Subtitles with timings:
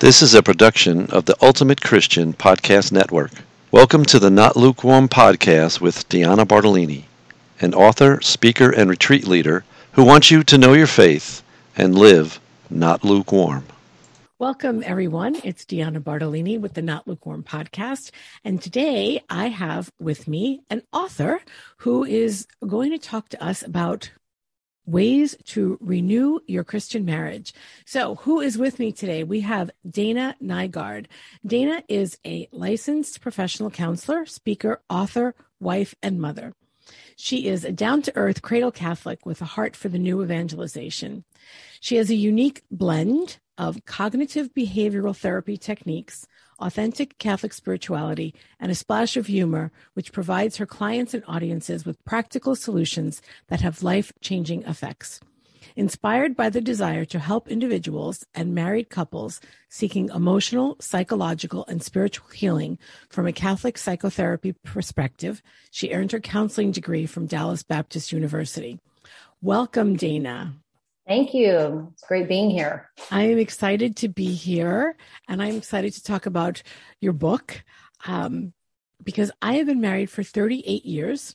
[0.00, 3.32] This is a production of the Ultimate Christian Podcast Network.
[3.72, 7.06] Welcome to the Not Lukewarm Podcast with Deanna Bartolini,
[7.60, 9.64] an author, speaker, and retreat leader
[9.94, 11.42] who wants you to know your faith
[11.76, 12.38] and live
[12.70, 13.64] not lukewarm.
[14.38, 15.34] Welcome, everyone.
[15.42, 18.12] It's Deanna Bartolini with the Not Lukewarm podcast.
[18.44, 21.40] And today I have with me an author
[21.78, 24.12] who is going to talk to us about
[24.88, 27.52] ways to renew your Christian marriage.
[27.84, 29.22] So, who is with me today?
[29.22, 31.06] We have Dana Nygaard.
[31.46, 36.54] Dana is a licensed professional counselor, speaker, author, wife, and mother.
[37.16, 41.24] She is a down to earth cradle Catholic with a heart for the new evangelization.
[41.80, 46.26] She has a unique blend of cognitive behavioral therapy techniques,
[46.58, 52.04] authentic Catholic spirituality, and a splash of humor, which provides her clients and audiences with
[52.04, 55.20] practical solutions that have life changing effects.
[55.76, 62.28] Inspired by the desire to help individuals and married couples seeking emotional, psychological, and spiritual
[62.28, 68.80] healing from a Catholic psychotherapy perspective, she earned her counseling degree from Dallas Baptist University.
[69.40, 70.54] Welcome, Dana.
[71.08, 71.88] Thank you.
[71.94, 72.90] It's great being here.
[73.10, 74.94] I am excited to be here
[75.26, 76.62] and I'm excited to talk about
[77.00, 77.64] your book
[78.06, 78.52] um,
[79.02, 81.34] because I have been married for 38 years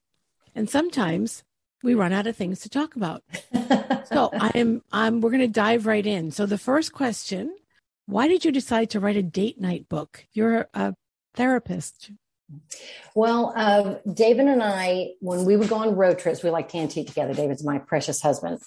[0.54, 1.44] and sometimes
[1.82, 3.24] we run out of things to talk about.
[4.06, 6.30] so I am, I'm, we're going to dive right in.
[6.30, 7.52] So the first question,
[8.06, 10.24] why did you decide to write a date night book?
[10.34, 10.94] You're a
[11.34, 12.12] therapist.
[13.16, 16.78] Well, uh, David and I, when we would go on road trips, we like to
[16.78, 17.34] antique together.
[17.34, 18.60] David's my precious husband.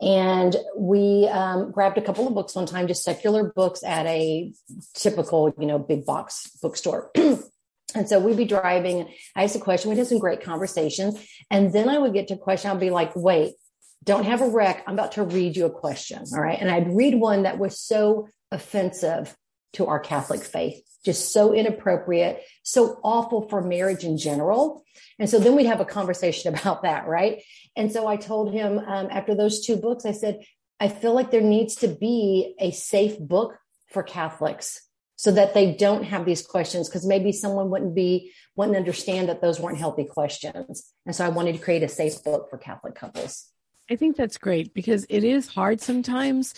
[0.00, 4.52] And we um, grabbed a couple of books one time, just secular books at a
[4.94, 7.10] typical, you know, big box bookstore.
[7.16, 9.08] and so we'd be driving.
[9.36, 9.90] I asked a question.
[9.90, 11.24] We had some great conversations.
[11.50, 12.70] And then I would get to a question.
[12.70, 13.54] I'd be like, wait,
[14.02, 14.84] don't have a wreck.
[14.86, 16.24] I'm about to read you a question.
[16.34, 16.58] All right.
[16.60, 19.34] And I'd read one that was so offensive
[19.74, 24.84] to our Catholic faith, just so inappropriate, so awful for marriage in general.
[25.18, 27.42] And so then we'd have a conversation about that, right?
[27.76, 30.40] And so I told him um, after those two books, I said,
[30.80, 33.56] I feel like there needs to be a safe book
[33.88, 34.80] for Catholics
[35.16, 39.40] so that they don't have these questions because maybe someone wouldn't be wouldn't understand that
[39.40, 40.92] those weren't healthy questions.
[41.06, 43.48] And so I wanted to create a safe book for Catholic couples.
[43.90, 46.54] I think that's great because it is hard sometimes.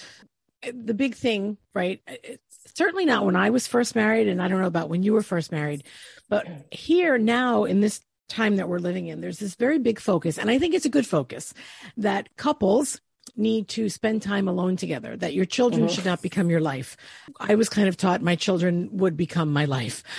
[0.62, 2.00] The big thing, right?
[2.06, 2.42] It's
[2.74, 5.22] certainly not when I was first married, and I don't know about when you were
[5.22, 5.84] first married,
[6.28, 10.38] but here now in this time that we're living in, there's this very big focus,
[10.38, 11.54] and I think it's a good focus
[11.96, 13.00] that couples
[13.36, 15.94] need to spend time alone together, that your children mm-hmm.
[15.94, 16.96] should not become your life.
[17.40, 20.02] I was kind of taught my children would become my life.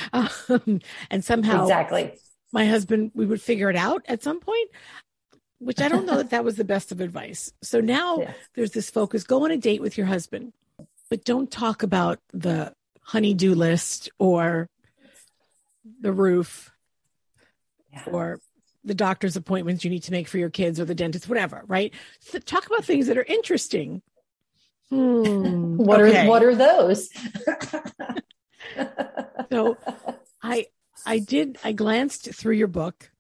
[0.50, 0.80] Um,
[1.12, 2.14] and somehow, exactly.
[2.52, 4.70] My husband, we would figure it out at some point,
[5.60, 7.52] which I don't know that that was the best of advice.
[7.62, 8.34] So now yeah.
[8.56, 10.54] there's this focus go on a date with your husband,
[11.10, 14.70] but don't talk about the honeydew list or
[16.02, 16.72] the roof
[18.06, 18.40] or
[18.84, 21.94] the doctor's appointments you need to make for your kids or the dentist, whatever, right?
[22.22, 24.02] So talk about things that are interesting.
[24.90, 26.26] Hmm, what okay.
[26.26, 27.10] are what are those?
[29.52, 29.78] so
[30.42, 30.68] I
[31.06, 33.12] I did I glanced through your book.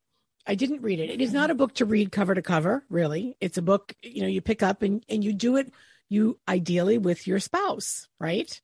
[0.47, 1.09] I didn't read it.
[1.09, 3.35] It is not a book to read cover to cover, really.
[3.41, 5.71] It's a book, you know, you pick up and, and you do it
[6.09, 8.59] you ideally with your spouse, right?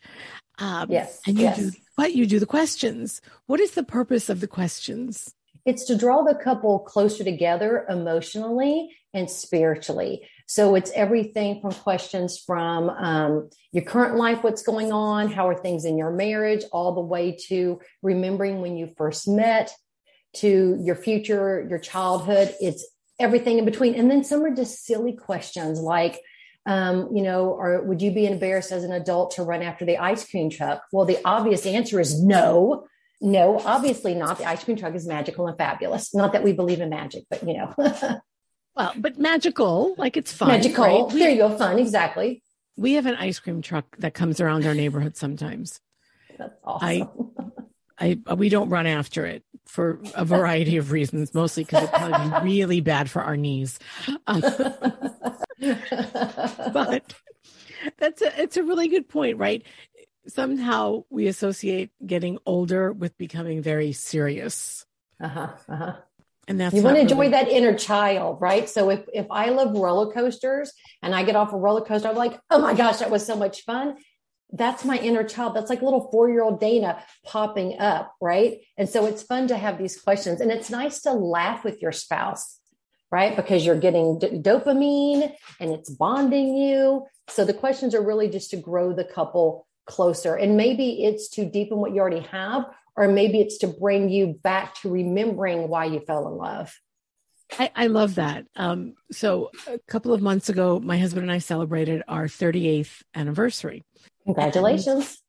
[0.59, 1.21] Um, yes.
[1.27, 1.57] And you yes.
[1.57, 3.21] do, but you do the questions.
[3.47, 5.33] What is the purpose of the questions?
[5.65, 10.27] It's to draw the couple closer together emotionally and spiritually.
[10.47, 15.55] So it's everything from questions from um, your current life, what's going on, how are
[15.55, 19.71] things in your marriage, all the way to remembering when you first met,
[20.35, 22.55] to your future, your childhood.
[22.59, 22.85] It's
[23.19, 23.95] everything in between.
[23.95, 26.19] And then some are just silly questions like,
[26.65, 29.97] um, you know, or would you be embarrassed as an adult to run after the
[29.97, 30.83] ice cream truck?
[30.91, 32.85] Well, the obvious answer is no.
[33.21, 34.37] No, obviously not.
[34.37, 36.13] The ice cream truck is magical and fabulous.
[36.13, 37.73] Not that we believe in magic, but you know.
[38.75, 40.49] well, but magical, like it's fun.
[40.49, 41.07] Magical.
[41.07, 41.13] Right?
[41.13, 41.57] There you go.
[41.57, 41.79] Fun.
[41.79, 42.43] Exactly.
[42.75, 45.79] We have an ice cream truck that comes around our neighborhood sometimes.
[46.37, 47.29] That's awesome.
[47.97, 51.97] I, I, we don't run after it for a variety of reasons, mostly because it's
[51.97, 53.79] probably really bad for our knees.
[54.27, 54.43] but
[57.97, 59.63] that's a, it's a really good point, right?
[60.27, 64.85] Somehow we associate getting older with becoming very serious.
[65.19, 65.49] Uh-huh.
[65.67, 65.93] Uh-huh.
[66.47, 68.69] And that's you want to enjoy that inner child, right?
[68.69, 72.15] So if if I love roller coasters and I get off a roller coaster, I'm
[72.15, 73.95] like, oh my gosh, that was so much fun.
[74.53, 75.55] That's my inner child.
[75.55, 78.59] That's like little four year old Dana popping up, right?
[78.77, 81.91] And so it's fun to have these questions, and it's nice to laugh with your
[81.91, 82.59] spouse
[83.13, 83.35] right?
[83.35, 87.05] Because you're getting d- dopamine and it's bonding you.
[87.27, 90.35] So the questions are really just to grow the couple closer.
[90.35, 92.65] And maybe it's to deepen what you already have,
[92.95, 96.75] or maybe it's to bring you back to remembering why you fell in love.
[97.59, 98.45] I, I love that.
[98.55, 103.83] Um, so a couple of months ago, my husband and I celebrated our 38th anniversary.
[104.25, 105.21] Congratulations.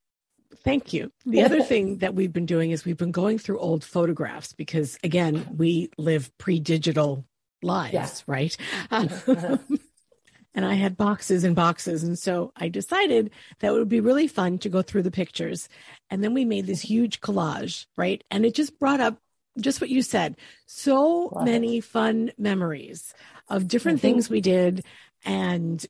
[0.64, 1.12] Thank you.
[1.26, 4.98] The other thing that we've been doing is we've been going through old photographs because,
[5.04, 7.24] again, we live pre digital
[7.62, 8.10] lives, yeah.
[8.26, 8.56] right?
[8.90, 12.02] and I had boxes and boxes.
[12.02, 15.68] And so I decided that it would be really fun to go through the pictures.
[16.10, 18.22] And then we made this huge collage, right?
[18.30, 19.18] And it just brought up
[19.60, 20.36] just what you said
[20.66, 21.84] so Love many it.
[21.84, 23.14] fun memories
[23.48, 24.08] of different mm-hmm.
[24.08, 24.84] things we did
[25.24, 25.84] and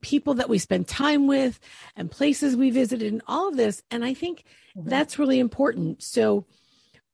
[0.00, 1.58] people that we spent time with
[1.96, 3.82] and places we visited and all of this.
[3.90, 4.44] And I think
[4.76, 4.88] mm-hmm.
[4.88, 6.02] that's really important.
[6.02, 6.46] So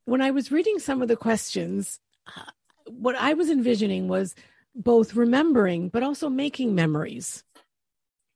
[0.05, 2.51] when I was reading some of the questions, uh,
[2.87, 4.35] what I was envisioning was
[4.75, 7.45] both remembering but also making memories.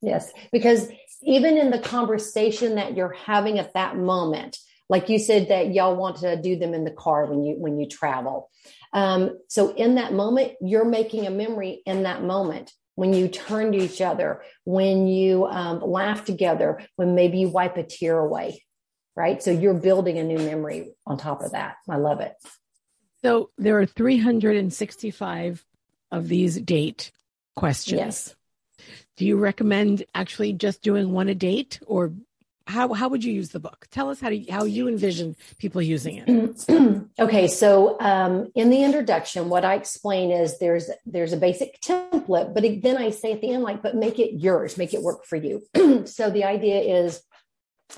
[0.01, 0.89] Yes, because
[1.23, 4.57] even in the conversation that you're having at that moment,
[4.89, 7.79] like you said that y'all want to do them in the car when you when
[7.79, 8.49] you travel.
[8.91, 13.71] Um, so in that moment, you're making a memory in that moment when you turn
[13.71, 18.63] to each other, when you um, laugh together, when maybe you wipe a tear away,
[19.15, 19.41] right?
[19.41, 21.75] So you're building a new memory on top of that.
[21.89, 22.33] I love it.
[23.23, 25.65] So there are 365
[26.11, 27.11] of these date
[27.55, 27.99] questions.
[27.99, 28.35] Yes.
[29.17, 32.13] Do you recommend actually just doing one a date or
[32.65, 33.87] how, how would you use the book?
[33.91, 37.05] Tell us how to, how you envision people using it.
[37.19, 37.47] okay.
[37.47, 42.63] So, um, in the introduction, what I explain is there's, there's a basic template, but
[42.81, 45.35] then I say at the end, like, but make it yours, make it work for
[45.35, 45.61] you.
[46.05, 47.21] so the idea is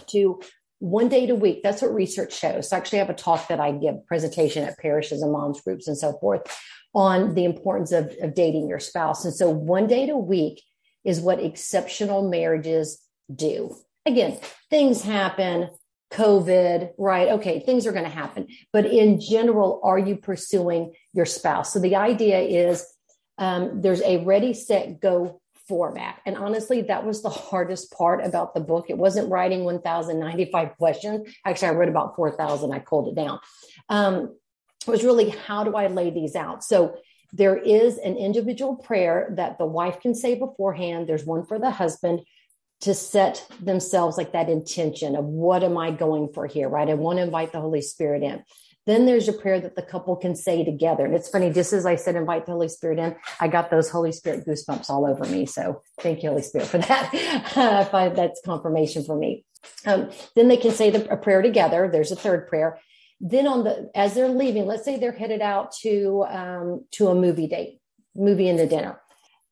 [0.07, 0.41] to
[0.79, 1.61] one date a week.
[1.63, 2.69] That's what research shows.
[2.69, 5.87] So I actually have a talk that I give presentation at parishes and moms groups
[5.87, 6.41] and so forth
[6.93, 9.25] on the importance of, of dating your spouse.
[9.25, 10.63] And so one date a week
[11.03, 13.01] is what exceptional marriages
[13.33, 13.75] do.
[14.05, 15.69] Again, things happen,
[16.11, 17.29] COVID, right?
[17.29, 18.47] Okay, things are going to happen.
[18.71, 21.73] But in general, are you pursuing your spouse?
[21.73, 22.85] So the idea is
[23.37, 26.19] um, there's a ready, set, go format.
[26.25, 28.85] And honestly, that was the hardest part about the book.
[28.89, 31.27] It wasn't writing 1,095 questions.
[31.43, 32.71] Actually, I wrote about 4,000.
[32.71, 33.39] I pulled it down.
[33.89, 34.37] Um,
[34.87, 36.63] it was really how do I lay these out?
[36.63, 36.97] So
[37.33, 41.09] there is an individual prayer that the wife can say beforehand.
[41.09, 42.21] There's one for the husband
[42.85, 46.87] to set themselves like that intention of what am I going for here, right?
[46.87, 48.43] I want to invite the Holy Spirit in.
[48.85, 51.03] Then there's a prayer that the couple can say together.
[51.03, 53.89] And it's funny, just as I said, invite the Holy Spirit in, I got those
[53.89, 55.47] Holy Spirit goosebumps all over me.
[55.47, 57.09] So thank you, Holy Spirit, for that.
[57.13, 59.43] if I, that's confirmation for me.
[59.87, 61.89] Um, then they can say the, a prayer together.
[61.91, 62.79] There's a third prayer.
[63.19, 67.15] Then on the, as they're leaving, let's say they're headed out to, um, to a
[67.15, 67.79] movie date,
[68.15, 69.01] movie and a dinner.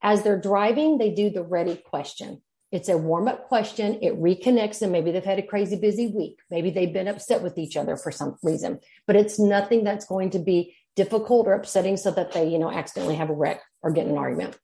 [0.03, 2.43] As they're driving, they do the ready question.
[2.73, 3.99] It's a warm up question.
[4.01, 4.91] It reconnects them.
[4.91, 6.39] Maybe they've had a crazy busy week.
[6.49, 10.31] Maybe they've been upset with each other for some reason, but it's nothing that's going
[10.31, 13.91] to be difficult or upsetting so that they, you know, accidentally have a wreck or
[13.91, 14.57] get in an argument.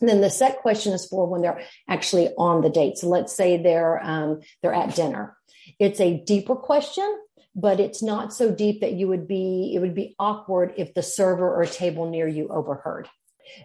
[0.00, 2.98] And then the set question is for when they're actually on the date.
[2.98, 5.36] So let's say they're, um, they're at dinner.
[5.80, 7.18] It's a deeper question,
[7.56, 11.02] but it's not so deep that you would be, it would be awkward if the
[11.02, 13.08] server or table near you overheard.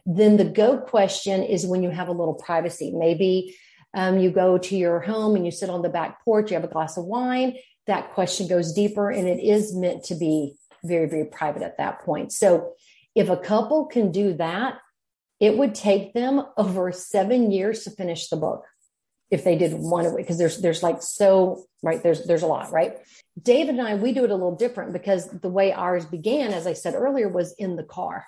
[0.07, 2.91] Then the go question is when you have a little privacy.
[2.91, 3.55] Maybe
[3.95, 6.63] um, you go to your home and you sit on the back porch, you have
[6.63, 7.57] a glass of wine.
[7.87, 12.01] That question goes deeper and it is meant to be very, very private at that
[12.01, 12.31] point.
[12.31, 12.73] So
[13.15, 14.77] if a couple can do that,
[15.39, 18.65] it would take them over seven years to finish the book
[19.31, 22.71] if they did one away because there's there's like so right there's there's a lot
[22.71, 22.97] right
[23.41, 26.67] david and i we do it a little different because the way ours began as
[26.67, 28.23] i said earlier was in the car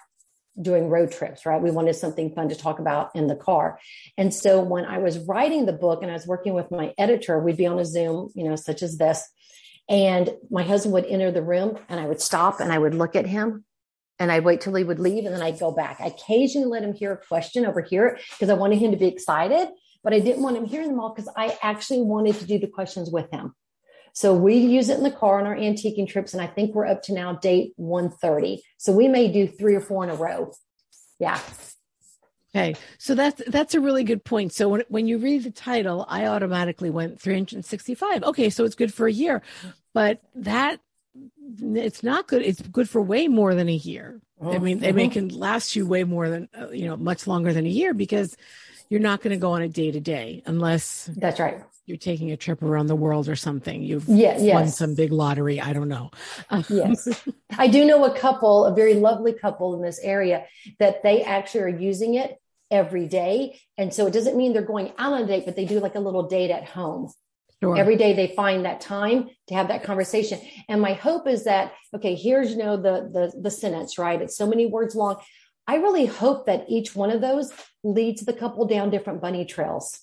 [0.61, 1.61] doing road trips, right?
[1.61, 3.79] We wanted something fun to talk about in the car.
[4.17, 7.39] And so when I was writing the book and I was working with my editor,
[7.39, 9.27] we'd be on a Zoom, you know, such as this.
[9.89, 13.15] And my husband would enter the room and I would stop and I would look
[13.15, 13.63] at him
[14.19, 15.97] and I'd wait till he would leave and then I'd go back.
[15.99, 19.07] I occasionally let him hear a question over here because I wanted him to be
[19.07, 19.69] excited,
[20.03, 22.67] but I didn't want him hearing them all because I actually wanted to do the
[22.67, 23.53] questions with him.
[24.17, 26.33] So we use it in the car on our antiquing trips.
[26.33, 28.63] And I think we're up to now date 130.
[28.79, 30.53] So we may do three or four in a row.
[31.19, 31.39] Yeah.
[32.49, 32.75] Okay.
[32.97, 34.53] So that's, that's a really good point.
[34.53, 38.23] So when, when you read the title, I automatically went 365.
[38.23, 38.49] Okay.
[38.49, 39.43] So it's good for a year,
[39.93, 40.79] but that
[41.61, 42.41] it's not good.
[42.41, 44.19] It's good for way more than a year.
[44.41, 44.97] Oh, I mean, uh-huh.
[44.97, 47.93] it can last you way more than, uh, you know, much longer than a year
[47.93, 48.35] because
[48.89, 52.31] you're not going to go on a day to day unless that's right you're taking
[52.31, 53.81] a trip around the world or something.
[53.81, 54.53] You've yeah, yes.
[54.53, 55.61] won some big lottery.
[55.61, 56.11] I don't know.
[56.69, 57.07] yes.
[57.57, 60.45] I do know a couple, a very lovely couple in this area
[60.79, 62.35] that they actually are using it
[62.69, 63.61] every day.
[63.77, 65.95] And so it doesn't mean they're going out on a date, but they do like
[65.95, 67.09] a little date at home.
[67.63, 67.77] Sure.
[67.77, 70.41] Every day they find that time to have that conversation.
[70.67, 74.21] And my hope is that, okay, here's, you know, the, the, the sentence, right?
[74.21, 75.15] It's so many words long.
[75.65, 77.51] I really hope that each one of those
[77.83, 80.01] leads the couple down different bunny trails.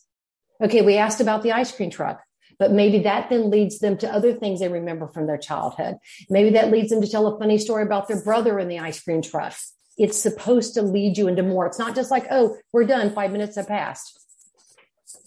[0.63, 0.83] Okay.
[0.83, 2.23] We asked about the ice cream truck,
[2.59, 5.97] but maybe that then leads them to other things they remember from their childhood.
[6.29, 9.03] Maybe that leads them to tell a funny story about their brother in the ice
[9.03, 9.55] cream truck.
[9.97, 11.67] It's supposed to lead you into more.
[11.67, 13.15] It's not just like, oh, we're done.
[13.15, 14.19] Five minutes have passed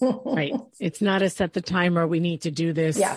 [0.00, 0.54] right.
[0.78, 2.06] It's not a set the timer.
[2.06, 2.98] We need to do this.
[2.98, 3.16] Yeah.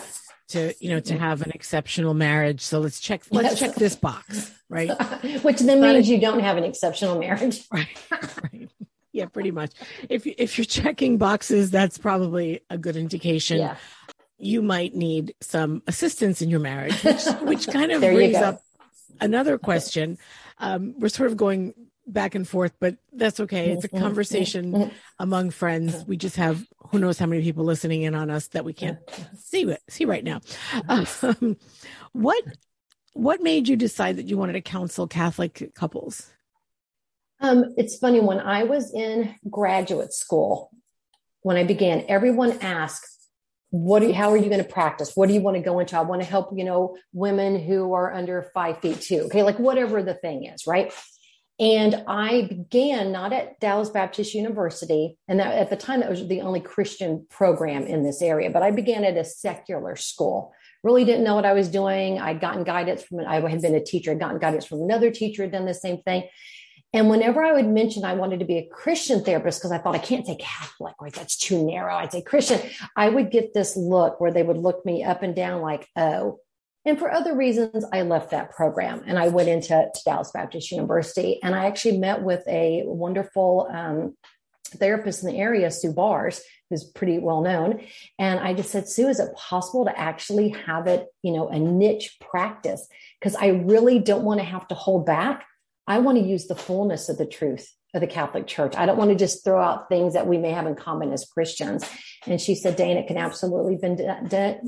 [0.49, 2.61] To you know to have an exceptional marriage.
[2.61, 3.23] So let's check.
[3.31, 3.59] Let's yes.
[3.59, 4.51] check this box.
[4.67, 4.89] Right.
[5.43, 7.65] Which then means a, you don't have an exceptional marriage.
[7.71, 7.87] Right.
[8.11, 8.69] right.
[9.13, 9.73] Yeah, pretty much.
[10.09, 13.59] If if you're checking boxes, that's probably a good indication.
[13.59, 13.75] Yeah.
[14.37, 18.63] You might need some assistance in your marriage, which, which kind of brings up
[19.19, 20.17] another question.
[20.57, 21.73] Um, we're sort of going
[22.07, 23.71] back and forth, but that's okay.
[23.71, 24.03] It's a mm-hmm.
[24.03, 24.95] conversation mm-hmm.
[25.19, 26.05] among friends.
[26.05, 28.99] We just have who knows how many people listening in on us that we can't
[29.37, 30.41] see see right now.
[30.87, 31.57] Um,
[32.13, 32.43] what
[33.13, 36.31] what made you decide that you wanted to counsel Catholic couples?
[37.41, 40.69] Um, it's funny when I was in graduate school,
[41.41, 43.07] when I began, everyone asked,
[43.71, 44.03] "What?
[44.03, 45.15] You, how are you going to practice?
[45.15, 45.97] What do you want to go into?
[45.97, 49.21] I want to help, you know, women who are under five feet two.
[49.21, 50.93] Okay, like whatever the thing is, right?"
[51.59, 56.27] And I began not at Dallas Baptist University, and that, at the time that was
[56.27, 60.53] the only Christian program in this area, but I began at a secular school.
[60.83, 62.19] Really didn't know what I was doing.
[62.19, 65.43] I'd gotten guidance from, I had been a teacher, I'd gotten guidance from another teacher,
[65.43, 66.23] had done the same thing.
[66.93, 69.95] And whenever I would mention I wanted to be a Christian therapist, because I thought
[69.95, 71.13] I can't say Catholic, right?
[71.13, 71.95] That's too narrow.
[71.95, 72.59] I'd say Christian.
[72.95, 76.39] I would get this look where they would look me up and down like, oh,
[76.83, 81.41] and for other reasons, I left that program and I went into Dallas Baptist University.
[81.43, 84.17] And I actually met with a wonderful um,
[84.65, 87.81] therapist in the area, Sue Bars, who's pretty well known.
[88.17, 91.59] And I just said, Sue, is it possible to actually have it, you know, a
[91.59, 92.87] niche practice?
[93.19, 95.45] Because I really don't want to have to hold back.
[95.87, 98.75] I want to use the fullness of the truth of the Catholic Church.
[98.77, 101.25] I don't want to just throw out things that we may have in common as
[101.25, 101.83] Christians.
[102.25, 103.97] And she said, Dane, it can absolutely been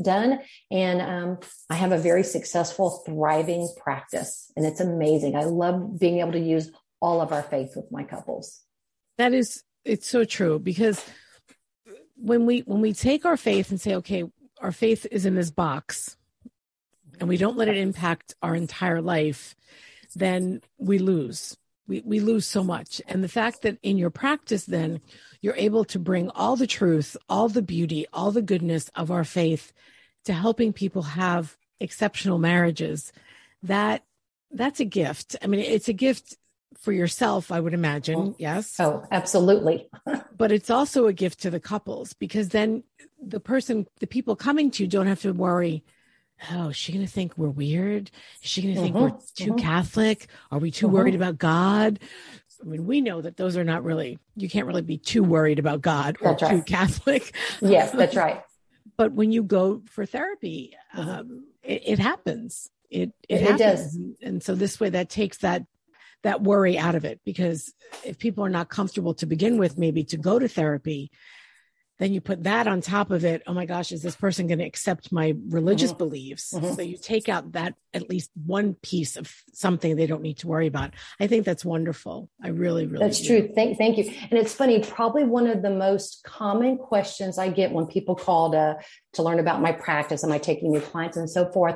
[0.01, 0.39] done.
[0.71, 1.37] And um,
[1.69, 4.51] I have a very successful, thriving practice.
[4.57, 5.35] And it's amazing.
[5.35, 8.61] I love being able to use all of our faith with my couples.
[9.17, 11.03] That is, it's so true because
[12.15, 14.23] when we when we take our faith and say, okay,
[14.61, 16.15] our faith is in this box,
[17.19, 19.55] and we don't let it impact our entire life,
[20.13, 23.01] then we lose we, we lose so much.
[23.07, 25.01] And the fact that in your practice, then
[25.41, 29.23] you're able to bring all the truth, all the beauty, all the goodness of our
[29.23, 29.73] faith
[30.25, 33.11] to helping people have exceptional marriages,
[33.61, 34.03] that
[34.51, 35.35] that's a gift.
[35.41, 36.37] I mean, it's a gift
[36.77, 38.19] for yourself, I would imagine.
[38.19, 38.79] Oh, yes.
[38.79, 39.89] Oh, absolutely.
[40.37, 42.83] but it's also a gift to the couples because then
[43.21, 45.83] the person, the people coming to you don't have to worry
[46.51, 48.11] oh, is she going to think we're weird?
[48.41, 49.03] Is she going to think mm-hmm.
[49.03, 49.57] we're too mm-hmm.
[49.57, 50.27] Catholic?
[50.51, 50.95] Are we too mm-hmm.
[50.95, 51.99] worried about God?
[52.61, 55.59] I mean, we know that those are not really, you can't really be too worried
[55.59, 57.35] about God or too Catholic.
[57.61, 58.41] Yes, that's right.
[58.97, 61.09] but when you go for therapy, mm-hmm.
[61.09, 62.69] um, it, it, happens.
[62.89, 63.59] It, it, it happens.
[63.59, 63.99] does.
[64.21, 65.65] And so this way that takes that,
[66.23, 67.73] that worry out of it because
[68.05, 71.11] if people are not comfortable to begin with, maybe to go to therapy,
[71.99, 74.59] then you put that on top of it oh my gosh is this person going
[74.59, 75.99] to accept my religious mm-hmm.
[75.99, 76.73] beliefs mm-hmm.
[76.73, 80.47] so you take out that at least one piece of something they don't need to
[80.47, 83.27] worry about i think that's wonderful i really really that's do.
[83.27, 87.49] true thank, thank you and it's funny probably one of the most common questions i
[87.49, 88.77] get when people call to
[89.13, 91.75] to learn about my practice am i taking new clients and so forth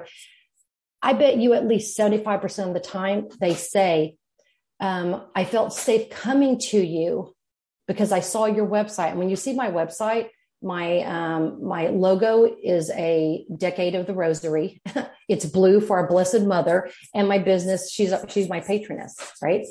[1.01, 4.15] i bet you at least 75% of the time they say
[4.79, 7.35] um, i felt safe coming to you
[7.87, 9.11] because I saw your website.
[9.11, 10.29] And when you see my website,
[10.61, 14.81] my um, my logo is a decade of the rosary.
[15.29, 17.91] it's blue for our Blessed Mother, and my business.
[17.91, 19.65] She's she's my patroness, right?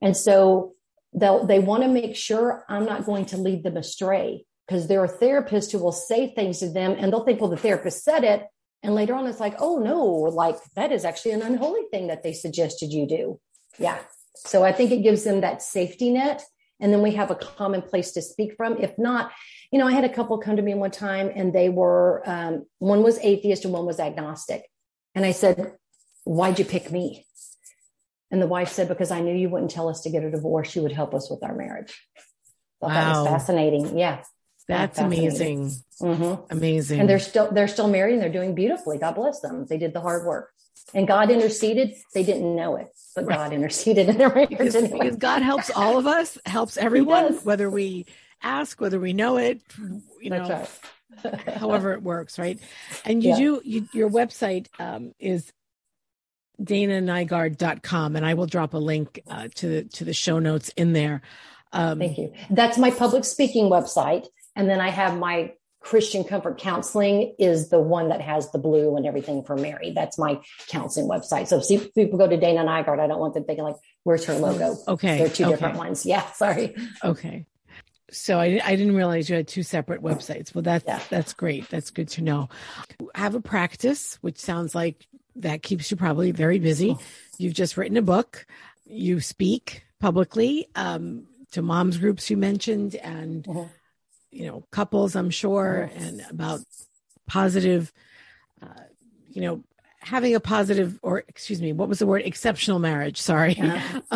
[0.00, 0.74] And so
[1.12, 5.02] they they want to make sure I'm not going to lead them astray because there
[5.02, 8.24] are therapists who will say things to them, and they'll think, well, the therapist said
[8.24, 8.46] it,
[8.82, 12.22] and later on it's like, oh no, like that is actually an unholy thing that
[12.22, 13.40] they suggested you do.
[13.78, 13.98] Yeah.
[14.34, 16.42] So I think it gives them that safety net
[16.82, 18.76] and then we have a common place to speak from.
[18.76, 19.30] If not,
[19.70, 22.66] you know, I had a couple come to me one time and they were, um,
[22.78, 24.68] one was atheist and one was agnostic.
[25.14, 25.74] And I said,
[26.24, 27.26] Why'd you pick me?
[28.30, 30.74] And the wife said, Because I knew you wouldn't tell us to get a divorce.
[30.76, 31.94] You would help us with our marriage.
[32.80, 33.14] Thought wow.
[33.14, 33.96] that was fascinating.
[33.96, 34.22] Yeah.
[34.68, 35.72] That's amazing.
[36.00, 36.52] Mm-hmm.
[36.52, 37.00] Amazing.
[37.00, 38.98] And they're still they're still married and they're doing beautifully.
[38.98, 39.66] God bless them.
[39.68, 40.51] They did the hard work.
[40.94, 41.94] And God interceded.
[42.12, 43.36] They didn't know it, but right.
[43.36, 44.98] God interceded in their marriage because, anyway.
[44.98, 48.06] because God helps all of us, helps everyone, whether we
[48.42, 49.62] ask, whether we know it.
[50.20, 50.66] You know,
[51.24, 51.40] right.
[51.56, 52.58] however it works, right?
[53.04, 53.36] And you Yeah.
[53.36, 55.52] do you, your website um, is
[56.62, 61.22] dananygaard.com and I will drop a link uh, to to the show notes in there.
[61.72, 62.32] Um, Thank you.
[62.50, 64.26] That's my public speaking website.
[64.54, 68.96] And then I have my Christian Comfort Counseling is the one that has the blue
[68.96, 69.92] and everything for Mary.
[69.94, 71.48] That's my counseling website.
[71.48, 74.34] So if people go to Dana Nygaard, I don't want them thinking like, where's her
[74.34, 74.76] logo?
[74.88, 75.18] Okay.
[75.18, 75.52] They're two okay.
[75.52, 76.06] different ones.
[76.12, 76.30] Yeah.
[76.32, 76.74] Sorry.
[77.04, 77.46] Okay.
[78.10, 80.54] So I, I didn't realize you had two separate websites.
[80.54, 81.00] Well, that's Yeah.
[81.08, 81.68] that's great.
[81.70, 82.48] That's good to know.
[83.14, 86.96] Have a practice, which sounds like that keeps you probably very busy.
[87.38, 88.46] You've just written a book.
[88.84, 93.70] You speak publicly um, to moms groups you mentioned, and Mhm.
[94.32, 95.14] You know couples.
[95.14, 96.60] I'm sure, and about
[97.26, 97.92] positive.
[98.60, 98.66] Uh,
[99.30, 99.64] you know,
[100.00, 102.22] having a positive, or excuse me, what was the word?
[102.24, 103.20] Exceptional marriage.
[103.20, 103.56] Sorry.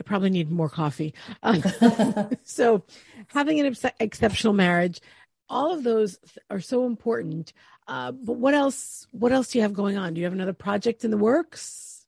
[0.00, 1.14] I probably need more coffee.
[2.44, 2.82] so,
[3.28, 5.00] having an ex- exceptional marriage,
[5.48, 7.52] all of those th- are so important.
[7.86, 9.06] Uh, but what else?
[9.10, 10.14] What else do you have going on?
[10.14, 12.06] Do you have another project in the works?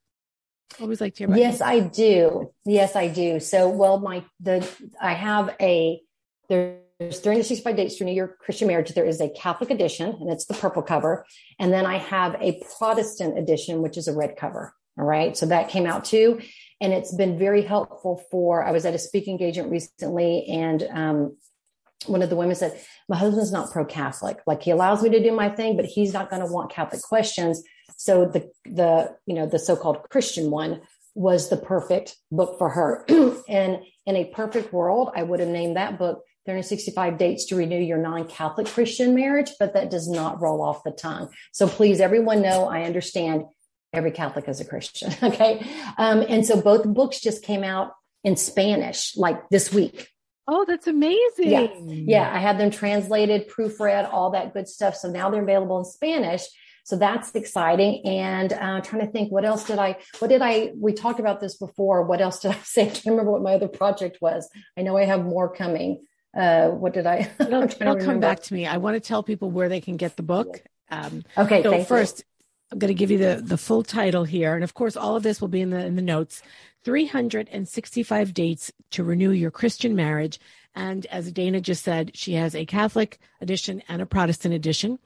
[0.79, 1.39] Always like to hear about.
[1.39, 2.51] yes, I do.
[2.65, 3.39] Yes, I do.
[3.39, 4.67] So, well, my the
[4.99, 6.01] I have a
[6.49, 8.89] there's 365 dates to Renew Your Christian marriage.
[8.89, 11.25] There is a Catholic edition, and it's the purple cover,
[11.59, 14.73] and then I have a Protestant edition, which is a red cover.
[14.97, 16.39] All right, so that came out too,
[16.79, 18.63] and it's been very helpful for.
[18.63, 21.37] I was at a speaking engagement recently, and um,
[22.05, 24.41] one of the women said, "My husband's not pro-Catholic.
[24.45, 27.01] Like he allows me to do my thing, but he's not going to want Catholic
[27.01, 27.63] questions."
[27.97, 30.81] So the the you know the so-called Christian one
[31.15, 33.05] was the perfect book for her.
[33.49, 37.79] and in a perfect world, I would have named that book 365 Dates to Renew
[37.79, 41.29] Your Non-Catholic Christian Marriage, but that does not roll off the tongue.
[41.51, 43.45] So please, everyone know I understand
[43.93, 45.13] every Catholic is a Christian.
[45.23, 45.65] Okay.
[45.97, 50.09] Um, and so both books just came out in Spanish like this week.
[50.47, 51.49] Oh, that's amazing.
[51.49, 51.67] Yeah.
[51.87, 54.95] Yeah, I had them translated, proofread, all that good stuff.
[54.95, 56.43] So now they're available in Spanish.
[56.83, 58.05] So that's exciting.
[58.05, 59.97] And uh, trying to think, what else did I?
[60.19, 60.71] What did I?
[60.75, 62.03] We talked about this before.
[62.03, 62.83] What else did I say?
[62.83, 64.49] I can't remember what my other project was.
[64.77, 66.05] I know I have more coming.
[66.33, 67.29] Uh, what did I?
[67.39, 68.65] It'll, I'm trying to it'll come back to me.
[68.65, 70.63] I want to tell people where they can get the book.
[70.89, 71.63] Um, Okay.
[71.63, 71.85] so thank you.
[71.85, 72.23] first,
[72.71, 75.23] I'm going to give you the the full title here, and of course, all of
[75.23, 76.41] this will be in the in the notes.
[76.83, 80.39] 365 dates to renew your Christian marriage.
[80.75, 84.97] And as Dana just said, she has a Catholic edition and a Protestant edition,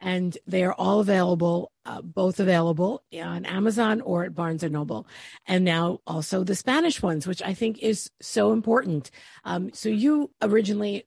[0.00, 5.06] and they are all available, uh, both available on Amazon or at Barnes and Noble.
[5.46, 9.10] And now also the Spanish ones, which I think is so important.
[9.44, 11.06] Um, so you originally,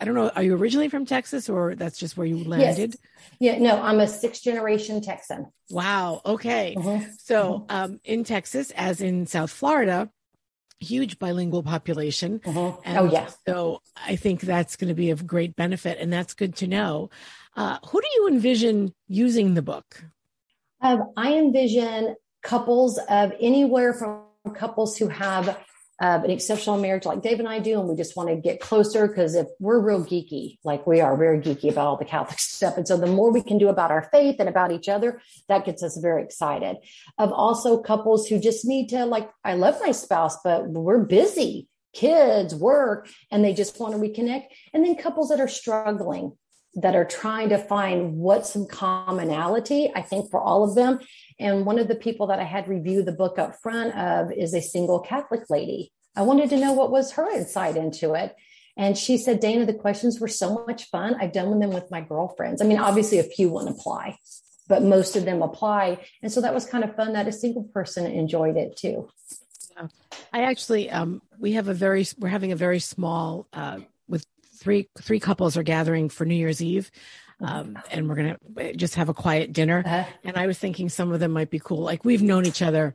[0.00, 2.96] I don't know, are you originally from Texas or that's just where you landed?
[3.38, 3.58] Yes.
[3.58, 3.58] Yeah.
[3.58, 5.46] No, I'm a sixth generation Texan.
[5.70, 6.20] Wow.
[6.26, 6.74] Okay.
[6.76, 7.08] Mhm.
[7.20, 10.10] So, um, in Texas, as in South Florida,
[10.80, 12.40] huge bilingual population.
[12.40, 12.80] Mhm.
[12.84, 13.28] And Oh yeah.
[13.46, 17.10] So I think that's going to be of great benefit, and that's good to know.
[17.56, 20.04] Uh, who do you envision using the book?
[20.80, 25.58] Um, I envision couples of anywhere from couples who have
[26.00, 28.60] uh, an exceptional marriage like Dave and I do, and we just want to get
[28.60, 32.38] closer because if we're real geeky, like we are very geeky about all the Catholic
[32.38, 32.76] stuff.
[32.76, 35.64] And so the more we can do about our faith and about each other, that
[35.64, 36.76] gets us very excited.
[37.18, 41.68] Of also couples who just need to, like, I love my spouse, but we're busy,
[41.94, 44.44] kids, work, and they just want to reconnect.
[44.74, 46.36] And then couples that are struggling
[46.76, 51.00] that are trying to find what's some commonality, I think, for all of them.
[51.38, 54.54] And one of the people that I had review the book up front of is
[54.54, 55.92] a single Catholic lady.
[56.14, 58.34] I wanted to know what was her insight into it.
[58.76, 61.16] And she said, Dana, the questions were so much fun.
[61.18, 62.60] I've done them with my girlfriends.
[62.60, 64.18] I mean, obviously, a few won't apply,
[64.68, 66.04] but most of them apply.
[66.22, 69.08] And so that was kind of fun that a single person enjoyed it too.
[70.32, 73.80] I actually, um, we have a very, we're having a very small, uh,
[74.56, 76.90] three three couples are gathering for New Year's Eve,
[77.40, 78.38] um, and we're gonna
[78.74, 79.82] just have a quiet dinner.
[79.86, 81.80] Uh, And I was thinking some of them might be cool.
[81.82, 82.94] Like we've known each other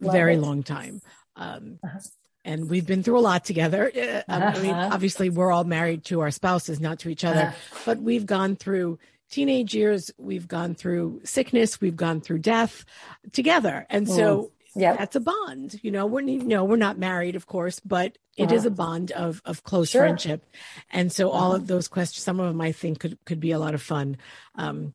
[0.00, 0.40] Love very it.
[0.40, 1.00] long time.
[1.36, 1.98] Um, Uh-huh.
[2.44, 3.90] And we've been through a lot together.
[3.92, 4.90] Uh, um, I mean, Uh-huh.
[4.94, 7.80] obviously, we're all married to our spouses, not to each other, Uh-huh.
[7.86, 12.84] but we've gone through teenage years, we've gone through sickness, we've gone through death
[13.32, 13.84] together.
[13.90, 14.96] And so yeah.
[14.96, 15.80] that's a bond.
[15.82, 18.72] You know, we're no, we're not married, of course, but it is Uh-huh.
[18.72, 20.02] a bond of of close Sure.
[20.02, 20.44] friendship.
[20.90, 21.56] And so all Uh-huh.
[21.62, 24.16] of those questions, some of them I think could could be a lot of fun.
[24.54, 24.94] Um,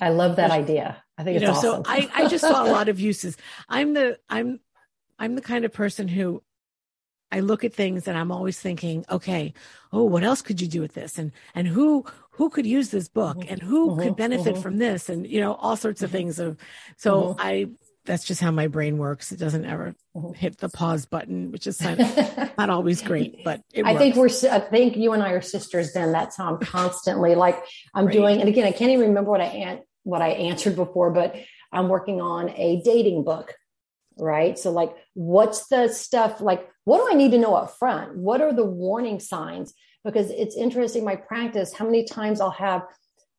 [0.00, 1.04] I love that idea.
[1.18, 1.84] I think it's know, awesome.
[1.84, 3.36] so I I just saw a lot of uses.
[3.68, 4.58] I'm the I'm
[5.18, 6.42] I'm the kind of person who
[7.30, 9.54] I look at things and I'm always thinking, okay,
[9.90, 11.18] oh, what else could you do with this?
[11.18, 13.50] And and who who could use this book Mhm.
[13.50, 14.02] and who Mhm.
[14.02, 14.62] could benefit Mhm.
[14.62, 15.08] from this?
[15.08, 16.12] And you know, all sorts of Mhm.
[16.12, 16.56] things of
[16.96, 17.36] so Mhm.
[17.38, 17.68] I
[18.04, 19.30] that's just how my brain works.
[19.32, 20.32] It doesn't ever mm-hmm.
[20.32, 21.98] hit the pause button, which is of
[22.58, 25.92] not always great, but I think we're, I think you and I are sisters.
[25.92, 27.62] Then that's how I'm constantly like
[27.94, 28.12] I'm right.
[28.12, 28.40] doing.
[28.40, 31.36] And again, I can't even remember what I what I answered before, but
[31.72, 33.54] I'm working on a dating book.
[34.18, 34.58] Right.
[34.58, 36.68] So like, what's the stuff like?
[36.84, 38.16] What do I need to know up front?
[38.16, 39.72] What are the warning signs?
[40.04, 41.04] Because it's interesting.
[41.04, 42.82] My practice, how many times I'll have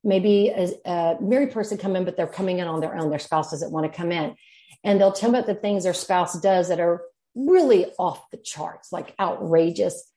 [0.05, 3.09] maybe a, a married person come in, but they're coming in on their own.
[3.09, 4.35] Their spouse doesn't want to come in
[4.83, 7.03] and they'll tell me about the things their spouse does that are
[7.35, 10.11] really off the charts, like outrageous.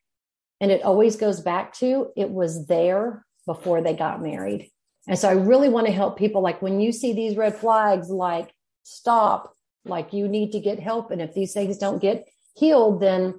[0.61, 4.71] And it always goes back to it was there before they got married.
[5.07, 8.11] And so I really want to help people like when you see these red flags,
[8.11, 8.53] like
[8.83, 11.11] stop, like you need to get help.
[11.11, 12.27] And if these things don't get
[12.57, 13.35] healed, then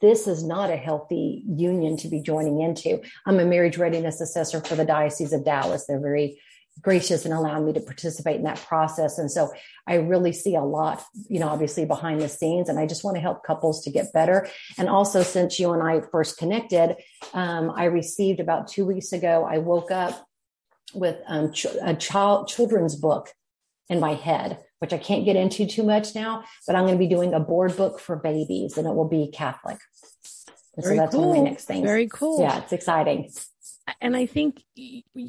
[0.00, 3.00] this is not a healthy union to be joining into.
[3.26, 5.86] I'm a marriage readiness assessor for the Diocese of Dallas.
[5.86, 6.38] They're very
[6.80, 9.18] gracious and allowing me to participate in that process.
[9.18, 9.52] And so
[9.86, 12.68] I really see a lot, you know, obviously behind the scenes.
[12.68, 14.48] And I just want to help couples to get better.
[14.78, 16.96] And also, since you and I first connected,
[17.32, 20.26] um, I received about two weeks ago, I woke up
[20.94, 23.30] with um, ch- a child children's book
[23.88, 26.98] in my head, which I can't get into too much now, but I'm going to
[26.98, 29.78] be doing a board book for babies and it will be Catholic.
[30.80, 31.28] so that's cool.
[31.28, 31.84] one of my next things.
[31.84, 32.40] Very cool.
[32.40, 33.30] Yeah, it's exciting
[34.00, 34.62] and I think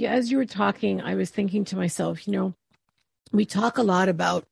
[0.05, 2.53] as you were talking, I was thinking to myself, you know,
[3.31, 4.47] we talk a lot about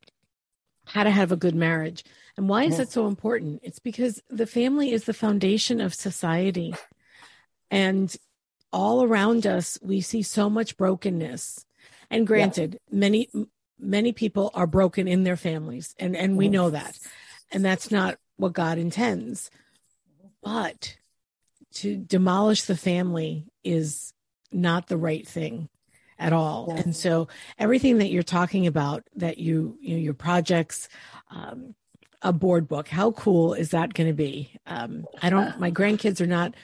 [0.85, 2.03] how to have a good marriage.
[2.35, 3.61] And why is it so important?
[3.63, 6.73] It's because the family is the foundation of society.
[7.69, 8.13] And
[8.71, 11.65] all around us, we see so much brokenness.
[12.09, 12.99] And granted, yeah.
[12.99, 13.29] many,
[13.79, 16.97] many people are broken in their families, and, and we know that.
[17.51, 19.51] And that's not what God intends.
[20.41, 20.97] But
[21.75, 24.13] to demolish the family is
[24.51, 25.69] not the right thing
[26.19, 26.71] at all.
[26.71, 30.87] And so everything that you're talking about, that you, you know, your projects,
[31.31, 31.75] um,
[32.21, 34.55] a board book, how cool is that going to be?
[34.65, 36.55] Um, I don't, my grandkids are not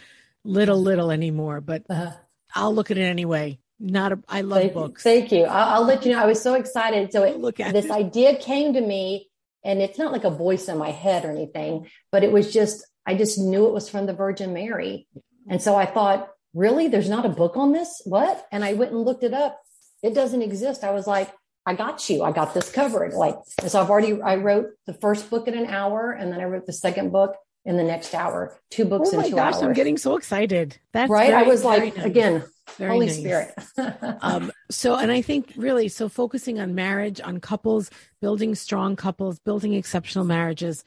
[0.43, 2.11] little, little anymore, but uh,
[2.55, 3.59] I'll look at it anyway.
[3.79, 5.03] Not a, I love thank books.
[5.03, 5.43] Thank you.
[5.43, 6.21] I'll, I'll, let you know.
[6.21, 7.11] I was so excited.
[7.11, 7.91] So it, look at this it.
[7.91, 9.29] idea came to me
[9.63, 12.85] and it's not like a voice in my head or anything, but it was just,
[13.05, 15.07] I just knew it was from the Virgin Mary.
[15.49, 16.87] And so I thought, really?
[16.87, 18.01] There's not a book on this?
[18.05, 18.45] What?
[18.51, 19.61] And I went and looked it up.
[20.01, 20.83] It doesn't exist.
[20.83, 21.31] I was like,
[21.65, 22.23] I got you.
[22.23, 23.13] I got this covered.
[23.13, 23.35] Like,
[23.67, 26.65] so I've already, I wrote the first book in an hour and then I wrote
[26.65, 27.35] the second book
[27.65, 29.63] in the next hour, two books oh in two gosh, hours.
[29.63, 30.77] I'm getting so excited.
[30.93, 31.29] That's right.
[31.29, 32.05] Very, I was like, nice.
[32.05, 32.43] again,
[32.77, 33.19] very Holy nice.
[33.19, 33.53] Spirit.
[34.21, 39.39] um, so, and I think really, so focusing on marriage, on couples, building strong couples,
[39.39, 40.83] building exceptional marriages,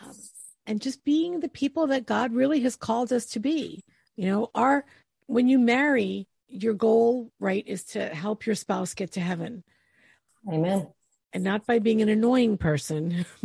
[0.00, 0.14] um,
[0.66, 3.84] and just being the people that God really has called us to be.
[4.18, 4.84] You know, our
[5.28, 9.62] when you marry, your goal, right, is to help your spouse get to heaven.
[10.52, 10.88] Amen.
[11.32, 13.24] And not by being an annoying person,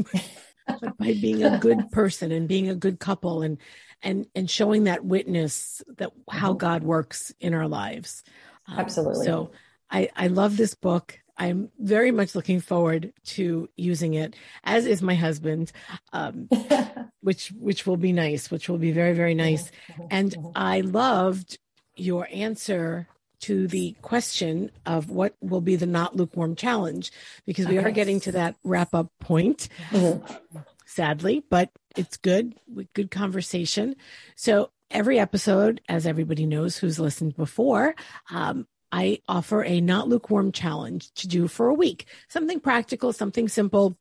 [0.67, 3.59] but by being a good person and being a good couple and
[4.01, 6.57] and and showing that witness that how mm-hmm.
[6.57, 8.23] God works in our lives.
[8.67, 9.27] Um, Absolutely.
[9.27, 9.51] So
[9.91, 11.19] I I love this book.
[11.37, 15.71] I'm very much looking forward to using it, as is my husband,
[16.11, 16.47] um,
[17.21, 19.71] which which will be nice, which will be very very nice.
[20.11, 21.57] And I loved
[21.95, 23.07] your answer
[23.41, 27.11] to the question of what will be the not lukewarm challenge,
[27.45, 27.87] because we okay.
[27.87, 30.57] are getting to that wrap up point, mm-hmm.
[30.85, 33.95] sadly, but it's good with good conversation.
[34.35, 37.95] So every episode, as everybody knows who's listened before,
[38.31, 42.05] um, I offer a not lukewarm challenge to do for a week.
[42.27, 43.97] Something practical, something simple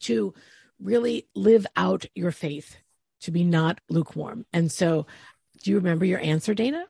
[0.00, 0.32] to
[0.80, 2.78] really live out your faith,
[3.20, 4.46] to be not lukewarm.
[4.54, 5.06] And so,
[5.62, 6.86] do you remember your answer, Dana?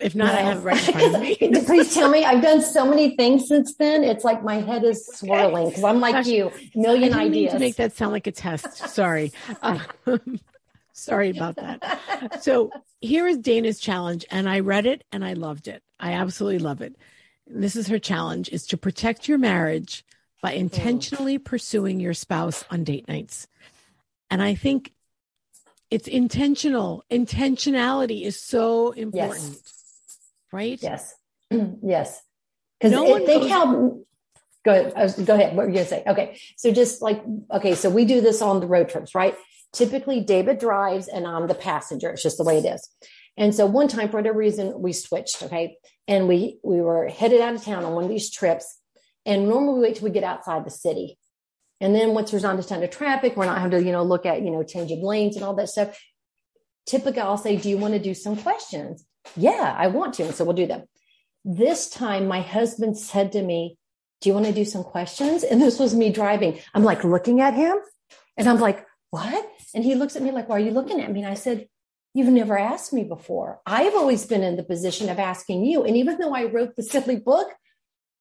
[0.00, 0.38] If not, no.
[0.38, 1.36] I have it right in front of me.
[1.66, 2.24] Please tell me.
[2.24, 4.04] I've done so many things since then.
[4.04, 7.52] It's like my head is swirling because I'm like Gosh, you, million I ideas.
[7.54, 8.76] to make that sound like a test.
[8.76, 9.32] Sorry.
[9.60, 9.80] Um,
[10.92, 12.42] sorry about that.
[12.42, 15.82] So here is Dana's challenge, and I read it and I loved it.
[16.02, 16.96] I absolutely love it.
[17.46, 20.04] This is her challenge is to protect your marriage
[20.42, 20.58] by mm.
[20.58, 23.46] intentionally pursuing your spouse on date nights.
[24.28, 24.92] And I think
[25.90, 27.04] it's intentional.
[27.10, 29.42] Intentionality is so important.
[29.42, 30.18] Yes.
[30.52, 30.82] Right?
[30.82, 31.14] Yes.
[31.82, 32.20] yes.
[32.80, 33.98] Because no think goes- how
[34.64, 35.26] go ahead.
[35.26, 35.56] go ahead.
[35.56, 36.02] What were you gonna say?
[36.06, 36.38] Okay.
[36.56, 39.36] So just like okay, so we do this on the road trips, right?
[39.72, 42.10] Typically David drives and I'm the passenger.
[42.10, 42.88] It's just the way it is.
[43.36, 45.42] And so one time, for whatever reason, we switched.
[45.42, 45.78] Okay.
[46.06, 48.78] And we, we were headed out of town on one of these trips.
[49.24, 51.18] And normally we wait till we get outside the city.
[51.80, 54.02] And then once there's not a ton of traffic, we're not having to, you know,
[54.02, 55.98] look at, you know, changing lanes and all that stuff.
[56.86, 59.04] Typically, I'll say, do you want to do some questions?
[59.36, 60.24] Yeah, I want to.
[60.24, 60.84] And so we'll do them.
[61.44, 63.76] This time, my husband said to me,
[64.20, 65.42] Do you want to do some questions?
[65.42, 66.60] And this was me driving.
[66.74, 67.76] I'm like looking at him
[68.36, 69.50] and I'm like, What?
[69.74, 71.22] And he looks at me like, Why are you looking at me?
[71.22, 71.66] And I said,
[72.14, 73.60] You've never asked me before.
[73.64, 75.84] I've always been in the position of asking you.
[75.84, 77.48] And even though I wrote the silly book,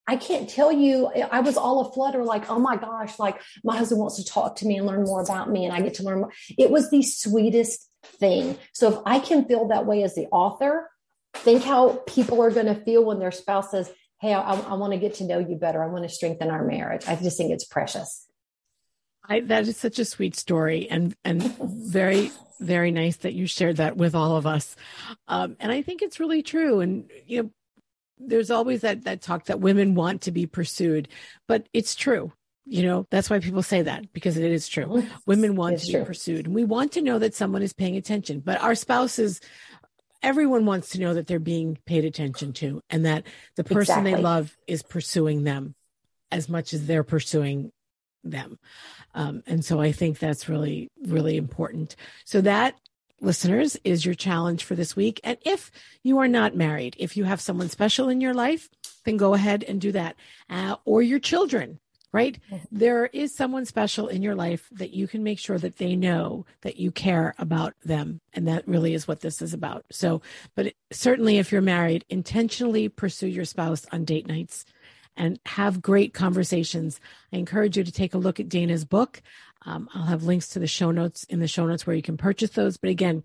[0.08, 4.00] I can't tell you, I was all aflutter, like, oh my gosh, like my husband
[4.00, 6.22] wants to talk to me and learn more about me, and I get to learn
[6.22, 6.32] more.
[6.58, 8.58] It was the sweetest thing.
[8.74, 10.90] So if I can feel that way as the author,
[11.36, 14.94] think how people are going to feel when their spouse says, Hey, I, I want
[14.94, 15.84] to get to know you better.
[15.84, 17.08] I want to strengthen our marriage.
[17.08, 18.28] I just think it's precious.
[19.28, 23.78] I, that is such a sweet story and, and very, very nice that you shared
[23.78, 24.76] that with all of us.
[25.28, 26.82] Um, and I think it's really true.
[26.82, 27.52] And, you know,
[28.18, 31.08] there's always that that talk that women want to be pursued,
[31.48, 32.32] but it's true.
[32.66, 35.04] You know, that's why people say that because it is true.
[35.26, 36.02] Women want it's to true.
[36.02, 36.46] be pursued.
[36.46, 39.42] And we want to know that someone is paying attention, but our spouses
[40.24, 44.14] everyone wants to know that they're being paid attention to and that the person exactly.
[44.14, 45.76] they love is pursuing them
[46.32, 47.72] as much as they're pursuing
[48.24, 48.60] them.
[49.14, 51.96] Um, and so I think that's really, really important.
[52.26, 52.76] So that
[53.22, 55.20] listeners, is your challenge for this week.
[55.24, 55.72] And if
[56.04, 58.70] you are not married, if you have someone special in your life,
[59.06, 60.16] then go ahead and do that.
[60.50, 61.80] Uh, or your children,
[62.12, 62.40] right?
[62.52, 62.66] Mm-hmm.
[62.72, 66.46] There is someone special in your life that you can make sure that they know
[66.62, 68.20] that you care about them.
[68.34, 69.86] And that really is what this is about.
[69.92, 70.22] So,
[70.56, 74.66] but certainly if you're married, intentionally pursue your spouse on date nights
[75.22, 77.00] and have great conversations.
[77.32, 79.22] I encourage you to take a look at Dana's book.
[79.68, 82.18] Um, I'll have links to the show notes in the show notes where you can
[82.18, 82.78] purchase those.
[82.78, 83.22] But again,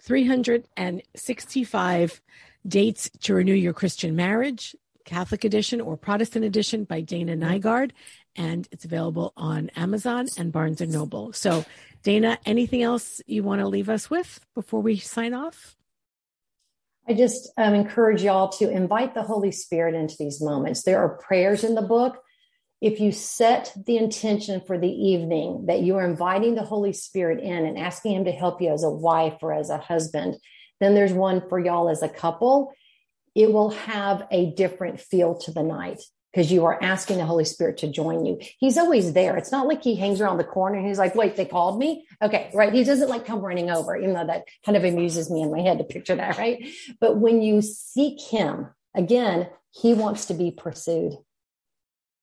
[0.00, 2.22] 365
[2.66, 7.90] dates to renew your Christian marriage, Catholic edition or Protestant edition by Dana Nygaard.
[8.34, 11.34] And it's available on Amazon and Barnes and Noble.
[11.34, 11.66] So,
[12.02, 15.76] Dana, anything else you want to leave us with before we sign off?
[17.08, 20.82] I just um, encourage y'all to invite the Holy Spirit into these moments.
[20.82, 22.20] There are prayers in the book
[22.80, 27.42] if you set the intention for the evening that you are inviting the Holy Spirit
[27.42, 30.36] in and asking Him to help you as a wife or as a husband,
[30.80, 32.72] then there's one for y'all as a couple.
[33.34, 36.02] It will have a different feel to the night
[36.36, 38.38] because you are asking the Holy Spirit to join you.
[38.58, 39.38] He's always there.
[39.38, 42.06] It's not like he hangs around the corner and he's like, wait, they called me.
[42.20, 42.50] Okay.
[42.52, 42.74] Right.
[42.74, 45.60] He doesn't like come running over, even though that kind of amuses me in my
[45.60, 46.36] head to picture that.
[46.36, 46.68] Right.
[47.00, 51.14] But when you seek him again, he wants to be pursued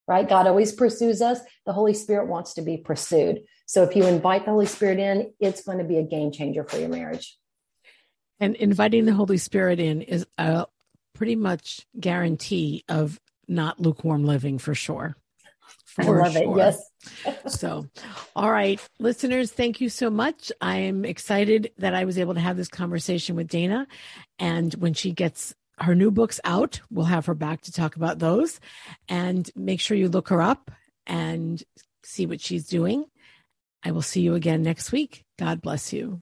[0.06, 0.28] right?
[0.28, 1.40] God always pursues us.
[1.66, 3.40] The Holy Spirit wants to be pursued.
[3.68, 6.66] So if you invite the Holy Spirit in, it's going to be a game changer
[6.66, 7.38] for your marriage.
[8.38, 10.66] And inviting the Holy Spirit in is a
[11.16, 15.16] pretty much guarantee of not lukewarm living for sure.
[15.86, 16.42] For I love sure.
[16.42, 16.58] it.
[16.58, 16.90] Yes.
[17.60, 17.88] so,
[18.36, 20.52] all right, listeners, thank you so much.
[20.60, 23.88] I am excited that I was able to have this conversation with Dana.
[24.40, 26.82] And when she gets her new book's out.
[26.92, 28.60] We'll have her back to talk about those.
[29.10, 30.72] And make sure you look her up
[31.06, 31.62] and
[32.04, 33.06] see what she's doing.
[33.84, 35.24] I will see you again next week.
[35.38, 36.22] God bless you.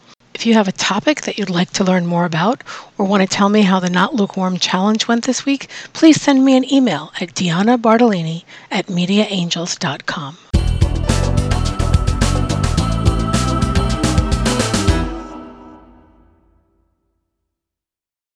[0.33, 2.63] If you have a topic that you'd like to learn more about
[2.97, 6.43] or want to tell me how the Not Lukewarm Challenge went this week, please send
[6.45, 10.37] me an email at Deanna Bartolini at mediaangels.com.